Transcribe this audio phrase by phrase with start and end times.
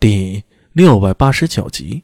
[0.00, 2.02] 第六百八十九集，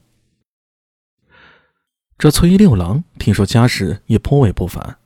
[2.19, 4.99] 这崔六郎听说家世也颇为不凡，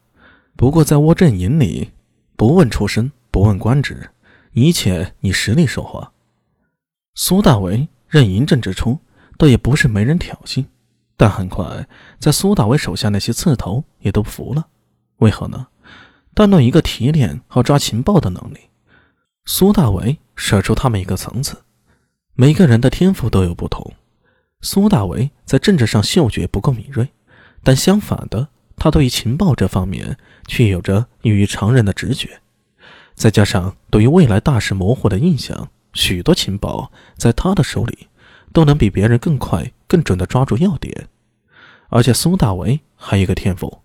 [0.57, 1.93] 不过在窝阵营里，
[2.35, 4.11] 不问出身，不问官职，
[4.55, 6.13] 一切以实力说话。
[7.15, 8.99] 苏大为任营正之初，
[9.39, 10.67] 倒也不是没人挑衅，
[11.17, 11.87] 但很快，
[12.19, 14.67] 在苏大为手下那些刺头也都服了。
[15.19, 15.69] 为何呢？
[16.35, 18.59] 单论一个提炼和抓情报的能力，
[19.45, 21.57] 苏大为射出他们一个层次。
[22.41, 23.93] 每个人的天赋都有不同，
[24.63, 27.07] 苏大为在政治上嗅觉不够敏锐，
[27.63, 32.41] 但相反的，他对于情报这方面却有着异于常人的直觉。
[33.13, 38.09] 再加上对于未来大事模糊的印象，许多情报在他的手里
[38.55, 41.09] 都能比别人更快、更准地抓住要点。
[41.91, 43.83] 而且苏大为还有一个天赋，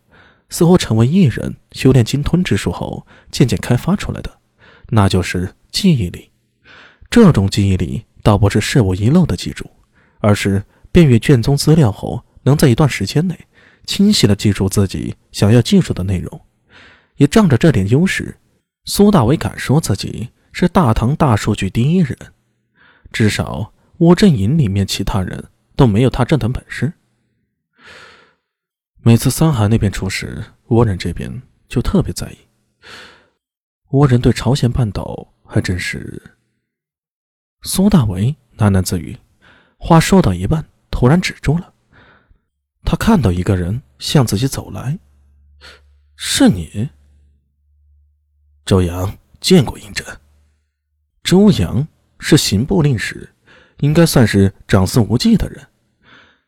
[0.48, 4.38] 似乎成为艺人修炼金吞之术后渐渐开发出来的，
[4.92, 6.32] 那就是记忆力。
[7.10, 8.06] 这种记忆力。
[8.26, 9.70] 倒不是事物遗漏的记住，
[10.18, 13.40] 而是辨阅卷宗资料后，能在一段时间内
[13.86, 16.42] 清晰的记住自己想要记住的内容。
[17.18, 18.36] 也仗着这点优势，
[18.86, 22.18] 苏大伟敢说自己是大唐大数据第一人。
[23.12, 26.94] 至少窝镇营里面其他人都没有他这等本事。
[29.04, 32.38] 每次三海那边出事，倭人这边就特别在意。
[33.92, 36.20] 倭人对朝鲜半岛还真是。
[37.66, 39.18] 苏大为喃喃自语，
[39.78, 41.74] 话说到一半，突然止住了。
[42.84, 45.00] 他看到一个人向自己走来，
[46.16, 46.88] 是你，
[48.66, 50.06] 周阳见过嬴政。
[51.24, 51.88] 周阳
[52.20, 53.34] 是刑部令史，
[53.80, 55.68] 应该算是长孙无忌的人。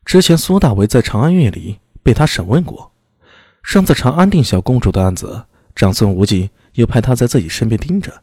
[0.04, 2.92] 之前苏大为在长安院里被他审问过，
[3.64, 8.22] 上次长安定小公主的案子，长孙无忌又派他在自己身边盯着，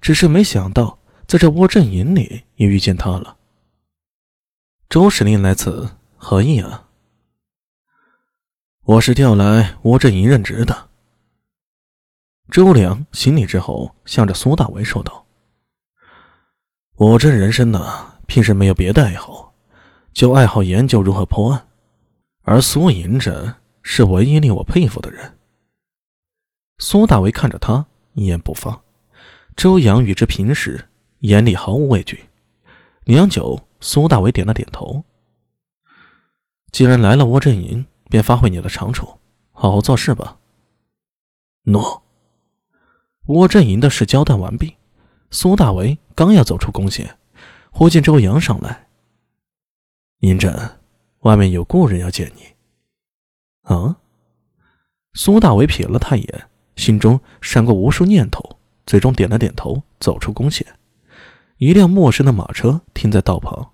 [0.00, 1.00] 只是没想到。
[1.32, 3.38] 在这窝镇营里也遇见他了。
[4.90, 6.90] 周使令来此何意啊？
[8.82, 10.90] 我是调来窝镇营任职的。
[12.50, 15.24] 周良行礼之后，向着苏大为说道
[16.96, 19.54] ：“我这人生呢，平时没有别的爱好，
[20.12, 21.66] 就爱好研究如何破案，
[22.42, 25.38] 而苏营着是唯一令我佩服的人。”
[26.76, 28.82] 苏大为看着他，一言不发。
[29.56, 30.90] 周阳与之平时。
[31.22, 32.24] 眼里毫无畏惧。
[33.04, 35.04] 良久，苏大伟点了点头。
[36.72, 39.18] 既然来了窝阵营，便发挥你的长处，
[39.52, 40.38] 好好做事吧。
[41.64, 42.02] 诺。
[43.26, 44.76] 窝阵营的事交代完毕，
[45.30, 47.16] 苏大为刚要走出宫线，
[47.70, 48.88] 忽见周阳上来。
[50.20, 50.52] 嬴政，
[51.20, 52.42] 外面有故人要见你。
[53.62, 53.96] 啊？
[55.14, 60.66] 苏大为瞥了他一眼，心中闪过无数念头，最终点了点头，走出宫线。
[61.58, 63.70] 一辆陌生的马车停在道旁，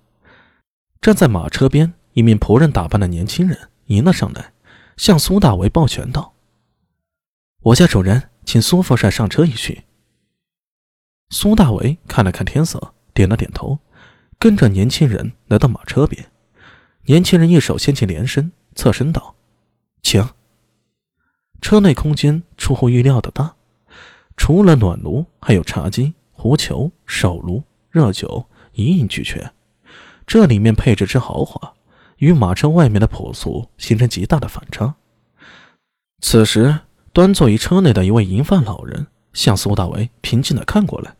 [1.00, 4.52] 站在马车边，一名仆人打扮的年轻人迎了上来，
[4.96, 6.34] 向苏大为抱拳道
[7.62, 9.84] ：“我家主人，请苏副帅上车一叙。”
[11.30, 13.78] 苏大为看了看天色，点了点头，
[14.38, 16.30] 跟着年轻人来到马车边。
[17.06, 19.34] 年轻人一手掀起帘身，侧身道
[20.02, 20.28] ：“请。”
[21.62, 23.56] 车内空间出乎意料的大，
[24.36, 27.62] 除了暖炉，还有茶几、壶球、手炉。
[27.98, 29.52] 热酒一应俱全，
[30.24, 31.74] 这里面配置之豪华，
[32.18, 34.94] 与马车外面的朴素形成极大的反差。
[36.20, 36.78] 此时，
[37.12, 41.16] 端坐于车内的一位银发老人向苏大为平静地看过来。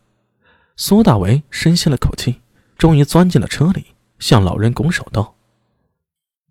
[0.77, 2.39] 苏大为深吸了口气，
[2.77, 3.87] 终于钻进了车里，
[4.19, 5.35] 向老人拱手道：“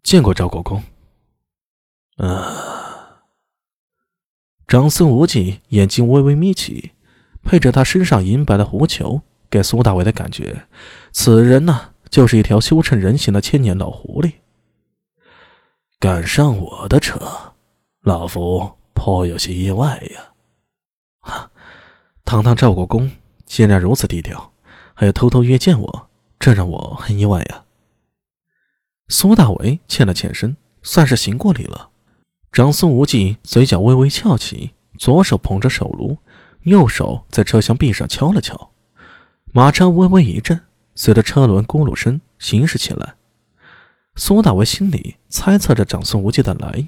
[0.04, 0.82] 见过赵国公。”
[2.20, 3.22] 啊！
[4.66, 6.92] 长孙无忌眼睛微微眯起，
[7.42, 9.22] 配着他身上银白的狐裘。
[9.50, 10.66] 给苏大伟的感觉，
[11.12, 14.34] 此人呢，就是一条修成人形的千年老狐狸。
[15.98, 17.20] 赶上我的车，
[18.02, 20.32] 老夫颇有些意外呀！
[21.20, 21.50] 哈，
[22.24, 23.10] 堂堂赵国公
[23.44, 24.52] 竟然如此低调，
[24.94, 27.64] 还要偷偷约见我，这让我很意外呀。
[29.08, 31.88] 苏大伟欠了欠身，算是行过礼了。
[32.52, 36.18] 长孙无忌嘴角微微翘起，左手捧着手炉，
[36.62, 38.70] 右手在车厢壁上敲了敲。
[39.58, 40.60] 马车微微一震，
[40.94, 43.16] 随着车轮咕噜声行驶起来。
[44.14, 46.86] 苏大为心里猜测着长孙无忌的来意，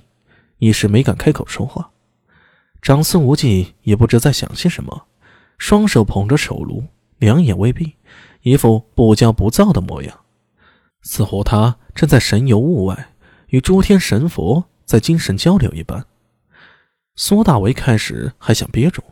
[0.59, 1.91] 一时没敢开口说话。
[2.81, 5.07] 长孙无忌也不知在想些什么，
[5.59, 6.85] 双手捧着手炉，
[7.19, 7.95] 两眼微闭，
[8.43, 10.21] 一副不骄不躁的模样，
[11.03, 13.09] 似乎他正在神游物外，
[13.49, 16.07] 与诸天神佛在精神交流一般。
[17.17, 19.03] 苏大为开始还想憋住。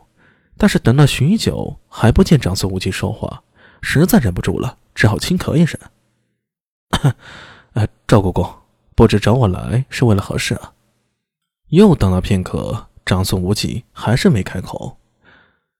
[0.61, 3.43] 但是等了许久，还不见长孙无忌说话，
[3.81, 5.79] 实在忍不住了，只好轻咳一声，
[7.73, 8.47] 哎， 赵国公，
[8.95, 10.73] 不知找我来是为了何事啊？
[11.69, 14.97] 又等了片刻，长孙无忌还是没开口。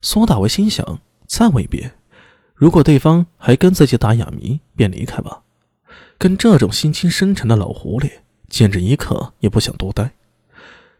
[0.01, 1.91] 苏大为心想：再未别，
[2.53, 5.43] 如果对方还跟自己打哑谜，便离开吧。
[6.17, 8.11] 跟这种心机深沉的老狐狸，
[8.47, 10.11] 简直一刻也不想多待。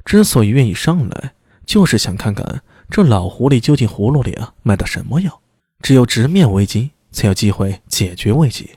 [0.03, 1.33] 之所以愿意上来，
[1.65, 5.41] 就是想看看这老狐狸究竟葫芦里啊卖的什么药。
[5.81, 8.69] 只有直面危机，才有机会解决危机。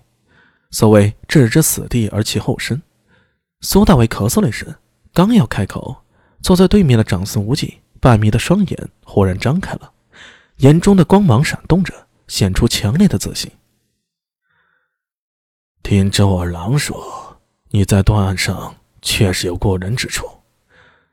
[0.71, 2.81] 所谓置之死地而其后生。
[3.61, 4.75] 苏大伟咳嗽了一声，
[5.13, 6.05] 刚要开口，
[6.41, 9.93] 坐在对面的长孙无忌半眯的双眼忽然张开了，
[10.59, 13.51] 眼中的光芒闪动着，显出强烈的自信。
[15.83, 17.37] 听周二郎说，
[17.71, 20.27] 你在断案上确实有过人之处，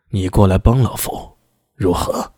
[0.10, 1.38] 你过来帮老夫，
[1.76, 2.32] 如何？